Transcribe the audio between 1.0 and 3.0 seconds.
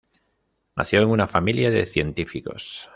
en una familia de científicos.